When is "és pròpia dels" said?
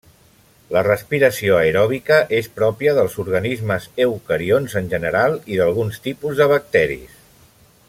2.37-3.19